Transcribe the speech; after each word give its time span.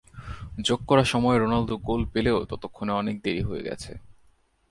যোগ 0.59 0.79
করা 0.87 1.03
সময়ে 1.03 1.37
রোনালদো 1.37 1.75
গোল 1.87 2.01
পেলেও 2.13 2.37
ততক্ষণে 2.45 2.91
অনেক 2.91 3.15
দেরি 3.23 3.41
হয়ে 3.41 3.65
গেছে। 3.65 3.91